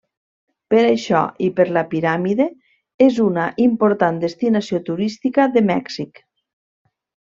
[0.73, 2.49] Per això, i per la piràmide,
[3.09, 6.29] és una important destinació turística de Mèxic.